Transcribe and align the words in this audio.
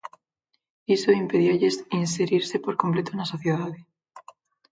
Iso 0.95 1.17
impedíalles 1.23 1.75
inserirse 2.03 2.57
por 2.65 2.75
completo 2.81 3.11
na 3.15 3.29
sociedade. 3.33 3.79